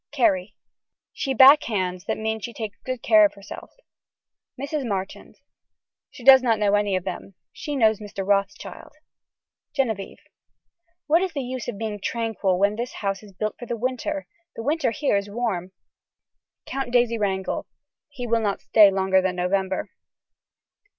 [0.11, 0.55] (Carrie.)
[1.13, 3.69] She backhands that means she takes good care of herself.
[4.59, 4.83] (Mrs.
[4.83, 5.35] Marchand.)
[6.09, 7.35] She does not know any of them.
[7.53, 8.25] She knows Mr.
[8.25, 8.93] Rothschild.
[9.75, 10.17] (Genevieve.)
[11.05, 14.25] What is the use of being tranquil when this house is built for the winter.
[14.55, 15.71] The winter here is warm.
[16.65, 17.67] (Count Daisy Wrangel.)
[18.09, 19.91] He will not stay longer than November.